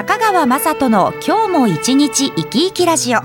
[0.00, 3.20] 中川雅人の今日も一日生き生きラジオ。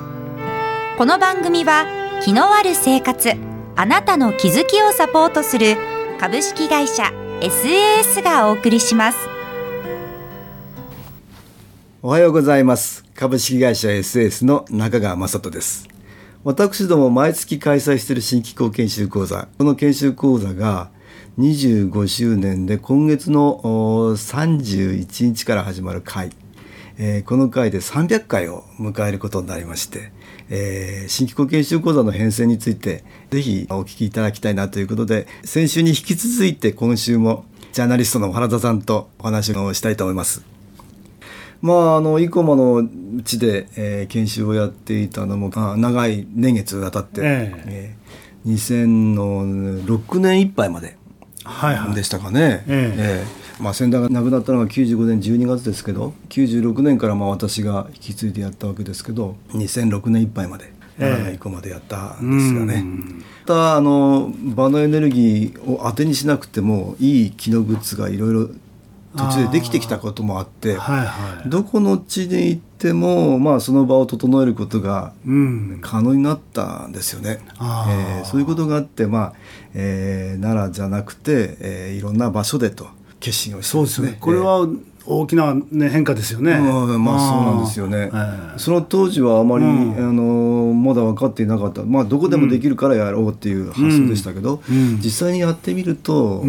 [0.97, 1.85] この番組は
[2.21, 3.31] 気のある生活
[3.77, 5.77] あなたの気づきをサポートする
[6.19, 9.17] 株式会社 SAS がお送りします。
[12.01, 13.05] おはようございます。
[13.15, 15.87] 株式会社 SAS の中川雅人です。
[16.43, 20.89] 私ども毎月開催している新機構研修講座この研修講座が
[21.39, 26.31] 25周年で今月の31日から始まる会、
[26.97, 30.11] えー、この会で300回を迎えることになりまして、
[30.49, 40.45] えー、新機構研修講座の編成についてぜひお聞きいただきたいなということで先週に引き続いて今週もジャーナリストの原田さんとお話をしたいと思います。
[41.61, 42.89] まあ、あの生駒のう
[43.23, 50.95] ちで、えー、研修をやっていたのもあ長い年月がたって、えー、えー、2006年いっぱいまで
[51.95, 52.41] でしたかね。
[52.41, 60.73] はいはい、えー、えー、まあ、先代が亡くなったのが95年12月ですけど96年からまあ私が引き継いでやったわけですけど2006年いっぱいまで。
[60.97, 62.85] えー、生駒でやったんですがね。
[63.41, 68.49] またあの場のエネルギーを当てにしなくてもいい機能グッズがいろいろ
[69.17, 75.13] 途中でできてきたこともあって、はいはい、どこの地に行っても、まあ、その場を整えることが
[75.81, 77.39] 可能になったんですよね。
[77.59, 79.33] うん、えー、そういうことがあって、まあ
[79.73, 82.87] えー、奈良じゃなくて、えー、いろんな場所でと
[83.25, 84.17] 決心をして、ね、そうですね。
[84.19, 84.67] これは、
[85.07, 86.53] 大きな、ね、変化ですよね。
[86.53, 88.09] うん、まあそうなんですよね。
[88.57, 91.83] その当時はあまり、うん、あのまだ分かっていなかった。
[91.83, 96.43] まあどこでもできるからやろうっていう発想でしたけど、うん、実際にやってみると、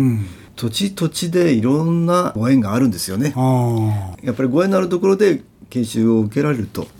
[0.57, 3.35] 土地土地でいろんなご縁があるんですよね。
[4.23, 6.81] やっぱりご縁のあるところで研修を受けられると。
[6.83, 6.91] やっ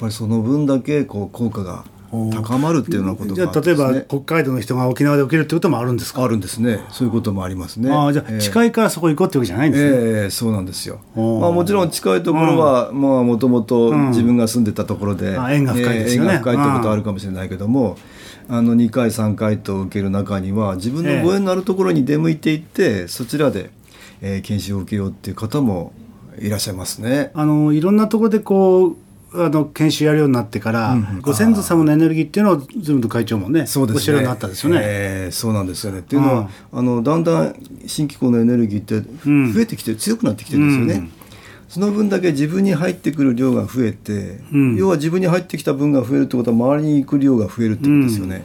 [0.00, 1.84] ぱりその分だけこう効果が
[2.32, 6.22] 高まるっていうようなことが、ね、じゃあ例えば北海道の人が沖縄で受けるってこともあるんですか？
[6.22, 6.80] あるんですね。
[6.90, 7.90] そういうこともありますね。
[7.90, 9.90] あじゃあ、近いからそこ行こうってわけじゃないんですね。
[9.90, 11.00] ええー、そうなんですよ。
[11.14, 17.96] まあもちろん近いところは、もともと自分が住んでたところで、うん、縁が深いですよね、縁が深いってことはあるかもしれないけども、
[18.48, 23.70] あの2回3回と受ける中には自分のご縁のあるところに出向いていって、そちらで、
[24.20, 25.92] えー、研修を受けようっていう方も
[26.38, 27.30] いらっしゃいますね。
[27.34, 28.96] あのいろんなところでこう
[29.36, 34.06] あの研修やるようになってから、うん、ご先祖様のエネルギーっていうのをずんと会長もねそうですね。
[34.06, 34.80] 教えるようになったんですよね。
[34.82, 36.00] えー、そうなんですよね。
[36.00, 37.56] っていうのは、あのだんだん
[37.86, 39.00] 新機構のエネルギーって
[39.54, 41.08] 増えてきて、強くなってきてるんですよね。
[41.08, 41.24] うん。
[41.68, 48.36] その分だけ自分に入ってくる量が増えて、うん、要は自分に入ってきた分が増えるってことは周りに行く量が増えるってことですよね。
[48.36, 48.44] うん、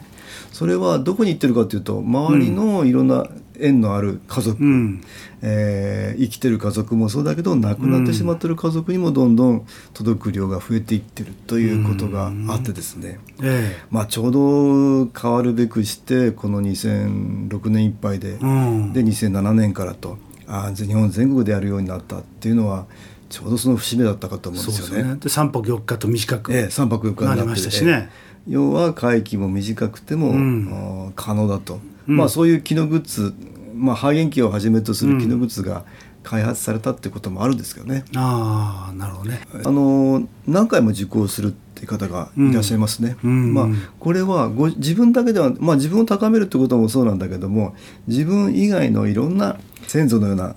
[0.52, 3.28] それはどこに行ってるかというと周りのいろんな
[3.60, 5.02] 縁のある家族、うん、
[5.42, 22.86] えー、生きてる家族もそうだけど亡くなってしまってる家族にもどんどん届く量が増えていってるということがあってですね、ええ、まあ、ちょうど変わるべくしてこの2006年いっぱいで、で2007年からとあ日本全国でやるようになったっていうのは
[23.28, 25.02] ちょうどその節目だったかと思うんですよね。
[25.04, 28.10] で、ね、3泊4日と短くええ、3泊4日になりましたしね。
[28.48, 31.78] 要は会期も短くても、うん、可能だと、
[32.10, 33.34] うん、まあそういう機能グッズ、
[33.74, 35.84] まあ、ハーゲン機をはじめとする機能グッズが
[36.22, 38.04] 開発されたってこともあるんですけどね。
[38.12, 39.40] うん、ああなるほどね。
[39.64, 43.16] あの何回も受講するっていう方がいらっしゃいますね。
[43.22, 47.74] まあこれはご自分だけでは、まあ、自分を高めるってこともそうなんだけども
[48.06, 50.56] 自分以外のいろんな先祖のような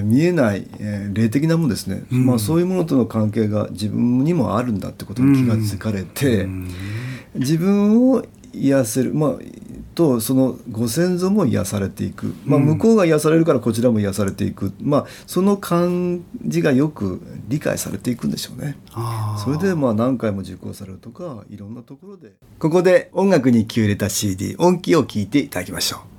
[0.00, 6.68] 見えない、えー、霊的なものですね、うん、まあ、そういうものとの関係が自分にもあるんだってことに気が付かれて、うん、
[7.34, 8.24] 自分を
[8.54, 9.30] 癒せる、まあ、
[9.94, 18.76] とそのご先祖も癒されていく、まあ、向こうが癒されるからこちらも癒されていく、まあ、その感じがよく理解されていくんでしょうね。
[19.42, 26.11] それでまあ何回も受講されるとかいろんなところでここで音楽に気を入れた CD 音機を聴いていただきましょう。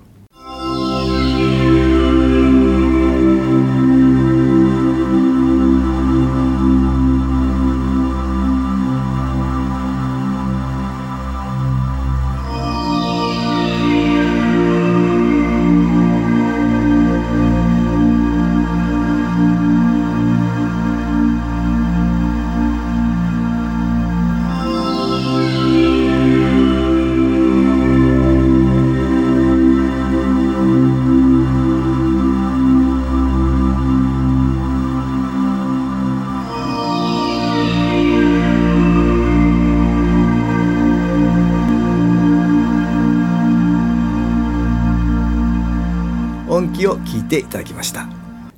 [47.34, 48.08] ていただきました。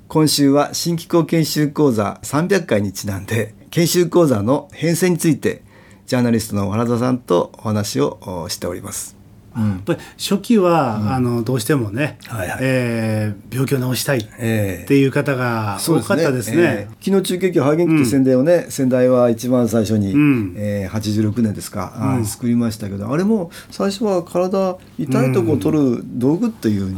[0.09, 5.63] 今週は新機構研修講座300回にちなんで研修講座の編成について
[6.05, 9.15] ジャーナリストの原田さんとお話をしております。
[9.55, 16.57] うん、やっぱり初期は、うん、あのどうしてもね、はいはい、えー、病気を治したいっていう方が多かったですね。
[16.57, 26.97] えー、昨日中継機肺元気って宣伝をね、うん、先代は一番最初に、うん、えー、86年ですか、うん、作りましたけどあれも最初は体痛いとこを取る道具っていうね、うん、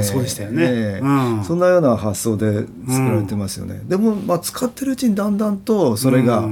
[0.00, 3.80] ー、そうでしたよね、えー、そんなような発想で作られてますよね。
[3.86, 6.48] でも、まあ、使ってるうちにだんだんとそれが、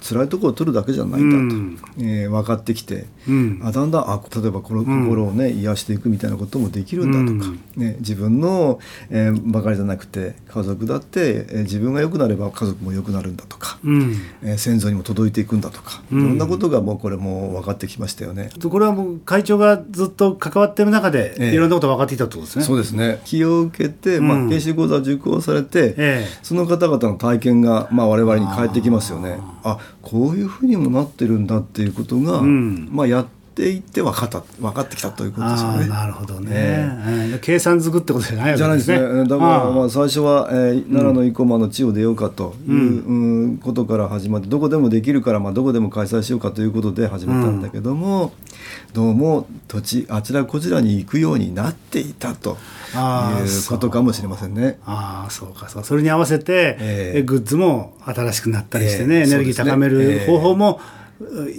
[0.00, 8.78] 辛いところを取るだけじゃないんだと、うん、えー、分かってきて、うん、あだんだんあ例えばこの心をね、癒していくみたいなこともできるんだとか、ね、自分の、
[9.10, 18.50] えー、ばかりじゃなくて家族だって、えー、自分が良くなれば家族も良くなるんだとか、うん、えー、先祖にも届いていくんだとか、いろんなことがもうこれも分かってきましたよね。
[18.62, 22.64] これはもう会長がずっと関わってる中で、いろんなこと分かっていたってことですね。
[22.64, 23.20] そうですね。
[23.24, 29.38] 気を受けて、まあ、研修講座を受講されて、えー、その方々の体験が、まあ、我々に返ってきますよね。
[29.62, 35.88] あこういうふうにもなってるんだっていうことが、うん、まあやっていって分かった分かってきたということですよね。
[35.88, 38.98] なるほどね、えー、計算づくってことじゃないわけですね。
[38.98, 52.56] だからまあ最初は、えー、奈良の生駒の地を出ようかという、うん、ことから始まってどこでもできるから、まあ、どこでも開催しようかということで始めたんだけども、うん、どうも土地あちらこちらに行くようになっていたと。
[52.94, 54.78] いうことかもしれませんね。
[54.84, 60.98] ああそうかそうそれに合わせて、えー、グッズも新しくなったりしてね、えー、エネルギー高める方法も、えー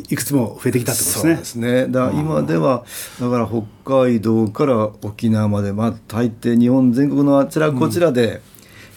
[0.09, 1.33] いくつも増えてきたってことですね。
[1.33, 1.87] そうですね。
[1.89, 2.85] だ今では
[3.19, 8.41] だから北海道から沖縄までまあ大抵日本全国のあちらこちらで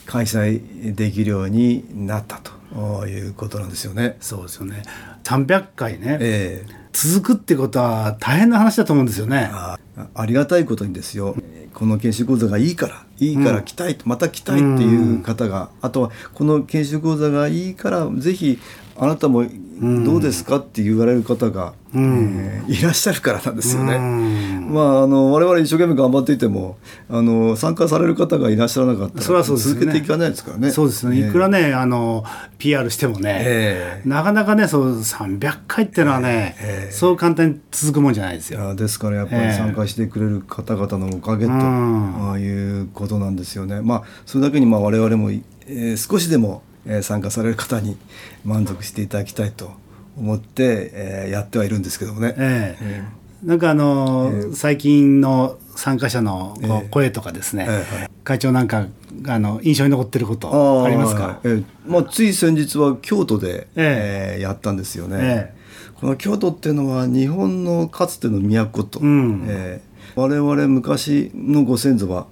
[0.06, 2.40] 開催できるようになった
[2.74, 4.16] ということなんですよね。
[4.20, 4.82] そうですよね。
[5.24, 9.50] 300回ね、えー、続くってことは大変な話だと思うんですよね。
[9.52, 9.78] あ
[10.14, 11.34] ありがたいことにですよ。
[11.74, 18.58] この研修講座がいいからいいから来たい、うん、また来たいっていう方が、あとはこの研修講座がいいからぜひ
[18.96, 19.44] あなたも
[19.82, 23.96] どうですかって言われる方が、うん、えー、いらっしゃるからなんですよね。
[23.96, 26.78] うん、まああの我々一生懸命頑張っていても
[27.10, 30.70] あの参加される方がいらっしゃらなかったらそらそう続けていかないですからね。
[30.70, 31.28] そうですね。
[31.28, 32.22] いくらねあの
[32.58, 38.76] PR してもね、えー、なかなかねそう300回っていうのはね、えー、そう簡単に続くもんじゃないですよ。
[38.76, 43.80] ですからやっぱり参加してくれる方々のおかげと、ああいうことなんですよね。
[43.80, 47.96] まあそれだけにまあ我々も、えー、少しでもえ参加される方に
[48.44, 49.72] 満足していただきたいと
[50.16, 52.34] 思って、えやってはいるんですけどもね。
[52.36, 53.22] ええ。
[53.42, 56.56] なんかあのーえー、最近の参加者の
[56.90, 58.86] 声とかですね、えー、会長なんか
[59.26, 65.54] あの印象に残ってることありますか、えー、まあ、つい先日は京都で、えー、やったんですよね、
[65.96, 72.26] この京都っていうのは日本のかつての都と、うん、えー、我々昔のご先祖は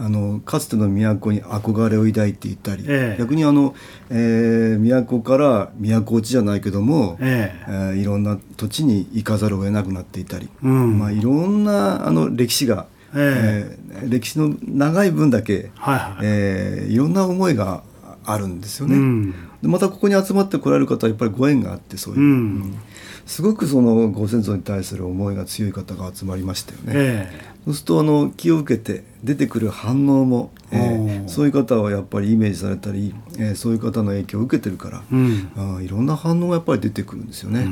[0.00, 3.74] あのかつての都に憧れを抱いていたり、ええ、逆にあの、
[4.10, 7.64] えー、都から都落ちじゃないけども、ええ。
[7.66, 14.04] えー、いろんな土地に行かざるを得なくなっていたり、うん、まあ、いろんなあの歴史が、ええ。
[14.06, 16.16] ー、歴史の長い分だけ、はいはい。
[16.22, 17.82] えー、いろんな思いが
[18.24, 18.94] あるんですよね。
[18.94, 22.20] うん、またここに集まってこられる方はやっぱりご縁があってそういう。
[22.20, 22.78] うん
[23.28, 26.92] すごくそのご先祖に対する思いが強い方が集まりましたよね。
[26.96, 37.66] えー、そうするとあの気を受けて出てくる反応も、えー、そういう方はやっぱりイメージされたり、えー、そういう方の影響を受けてるから、うん、あいろんな反応がやっぱり出てくるんですよね。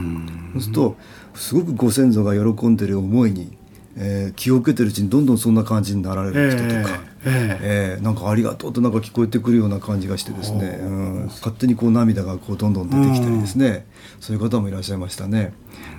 [0.53, 0.97] そうすると
[1.35, 3.57] すごくご先祖が喜んでる思いに
[3.99, 13.87] えー、気を受けてるうちにどんどんそんな感じになられる人とか、えー、えー、なんかありがとうとなんか聞こえてくるような感じがしてですね、うん、勝手にこう涙がこうどんどん出てきたりですね、
[14.21, 15.53] そういう方もいらっしゃいましたね。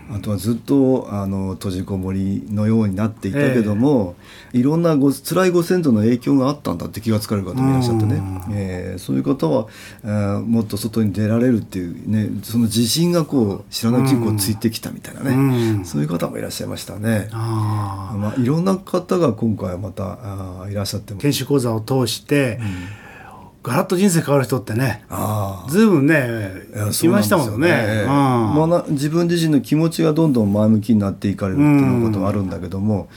[0.10, 4.16] あとはずっとあの閉じこもりのようになっていたけども、
[4.54, 9.68] えー、いろんなご辛いご先祖の影響があったんだって気が付かれる方もいらっしゃってね、えー、そういう方は、
[10.04, 17.30] えー、もっと外に出られるっていうねその自信がこう知らないうちにこうついてきたみたいなね、そういう方もいらっしゃいましたね。
[17.32, 22.64] あまあ、いろんな方が今回またあいらっしゃって研修講座を通して、う
[23.04, 23.07] ん
[23.68, 25.04] ガラッと人生変わる人ってね
[25.68, 26.54] ずいぶんね。
[27.04, 33.10] いましたもんね、ねまあ、自分自身の気持ちがどんどん前向きになっていかれるっていうことがあるんだけども、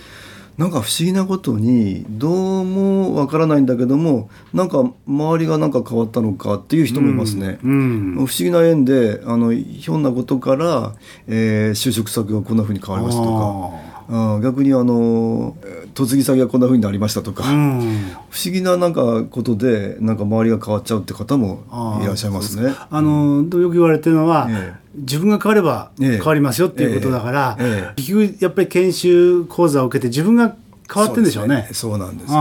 [0.59, 7.73] うん、なんか不思議なことにどうもわからないんだけどもなんか周りがなんか変わったのかっていう人もいますね、うん。
[7.73, 10.97] うん、不思議な縁であのひょんなことから、
[11.29, 13.90] えー、就職先がこんなふうに変わりましたとか。
[14.13, 15.57] あ逆にあの
[15.97, 17.81] 嫁ぎ先がこんなふうになりましたとか、うん、
[18.29, 21.63] 不思議ななんかことでなんか周りが変わっちゃうって方も
[22.03, 22.75] いらっしゃいますね。
[22.91, 30.57] あのよく言われてるのは、ええ、自分が変われば変わりますよっていうことだから、え、結局やっぱり研修講座を受けて自分が
[30.93, 31.69] 変わってんでしょうね。
[31.73, 32.37] そうなんです、ね、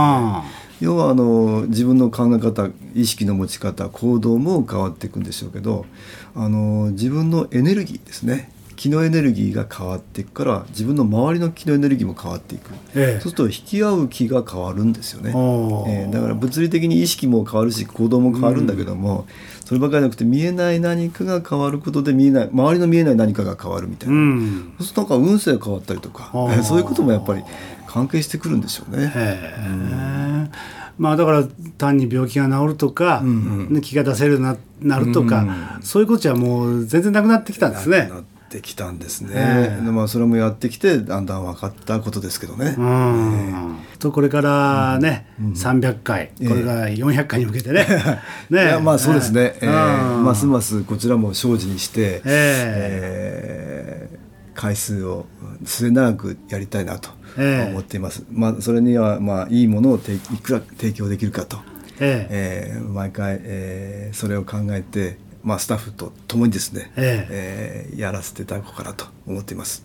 [0.80, 5.86] 要はあの自分の考え方意識の持ち方行動も変わっていくんでしょうけど
[6.34, 19.26] あの自分のエネルギーですね気のエネルギーが変わっていくから自分の周りの気のエネルギーも変わっていく、ええ、そうすると引き合う気が変わるんですよね、えー、だから物理的に意識も変わるし行動も変わるんだけども、
[19.60, 27.44] うん、そればかりじゃなくて見えない何かが変わることで見えない周りの見えない何かが変わるみたいな、うん、そうするとなんか運勢が変わったりとか、えー、そういうこともやっぱり
[27.86, 29.12] 関係してくるんでしょうね。
[29.58, 30.50] うん。
[30.96, 31.44] まあ、だから
[31.76, 38.10] 単に病気が治るとか、うんうん、気が出せるようになるとか、うんうん、そういうことじゃもう全然なくなってきたんですね。
[38.50, 42.74] ってきたんですね、えー、まあそれもやってきてだんだん分かったことですけどね。
[42.76, 46.32] うん、えー、とこれからね、うん、300回。
[46.36, 47.86] これが400回に向けてね。
[48.50, 48.78] ね。
[48.82, 55.26] まあそうですね、えー、ますますこちらも精進して、えー、えー、回数を
[55.64, 58.24] 末永くやりたいなと思っています。
[58.32, 61.58] まあそれにはまあいいものをていくら提供できるかと。
[62.02, 69.84] えー、えー、毎回、えー、それを考えてまあ、スタッフと共にですね、ええー、やらせていただこうかなと思っています。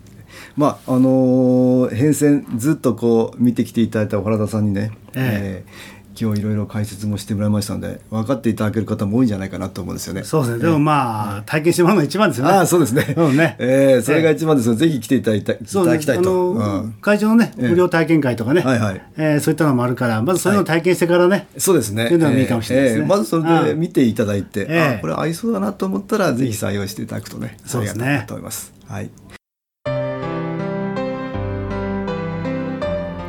[0.58, 10.24] まああのー、変遷ずっとこう見てきていただいた小原田さんにね、ええー今日いろいろ解説もしてもらいましたので分かっていただける方も多いんじゃないかなと思うんですよね。
[10.24, 10.64] そうですね。
[10.64, 12.52] でもまあ、体験してもらうのが一番ですよね。
[12.52, 13.14] ああそうですね。
[13.18, 13.56] うんね。
[13.60, 14.76] えー、それが一番ですよ。
[14.76, 16.52] ぜひ来ていただきたいいただきたいと。
[16.52, 19.02] うん、会場のね無料体験会とかね、はいはい。
[19.18, 22.08] えー、そういったのもあるからまずそういうのを体験してからね、そうですね。
[22.08, 23.06] というのがいいかもしれないですね。
[23.06, 28.24] まずそれで見ていただいて、あこれ合いそうだなと思ったらぜひ採用していただくとね、そうですね。
[28.28, 28.74] と思います。
[28.88, 29.10] はい。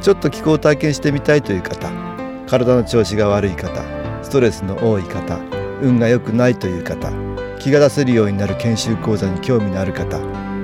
[0.00, 1.90] ちょっと気候を体験してみたいという方
[2.46, 3.82] 体の調子が悪い方
[4.22, 5.38] ストレスの多い方
[5.82, 7.10] 運が良くないという方
[7.58, 10.18] 気が出せるようになる研修講座に興味のある方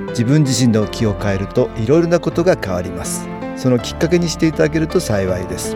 [0.09, 3.27] 自分自身の気を変えるといろいろなことが変わります。
[3.55, 5.75] そのきっかけにしていただけると幸いです。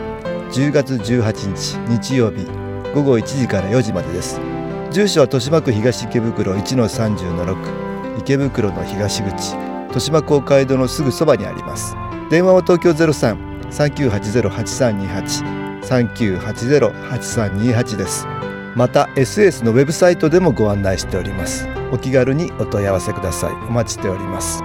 [0.52, 2.46] 10月18日日曜日
[2.94, 4.40] 午後1時から4時までです。
[4.92, 9.56] 住所は豊島区東池袋1-30-6池袋の東口
[9.88, 11.96] 豊島公会堂のすぐそばにあります。
[12.30, 18.28] 電話は東京03 3980-8328 3980-8328です。
[18.76, 21.68] また SS のウェブサイトでもご案内しております。
[21.92, 23.54] お気軽にお問い合わせください。
[23.54, 24.62] お待ちしております。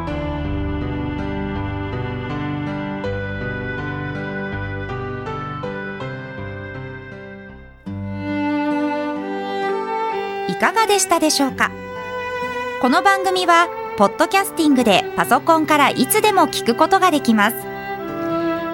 [10.48, 11.70] いかがでしたでしょうか？
[12.80, 17.71] この番組はポッドキャスティングでパソコンからいつでも聞くことができます。